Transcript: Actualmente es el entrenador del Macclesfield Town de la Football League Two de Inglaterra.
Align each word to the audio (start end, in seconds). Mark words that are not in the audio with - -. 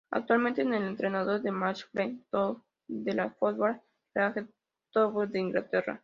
Actualmente 0.09 0.61
es 0.63 0.67
el 0.67 0.73
entrenador 0.83 1.43
del 1.43 1.53
Macclesfield 1.53 2.25
Town 2.31 2.63
de 2.87 3.13
la 3.13 3.29
Football 3.29 3.81
League 4.25 4.47
Two 4.91 5.27
de 5.27 5.39
Inglaterra. 5.39 5.99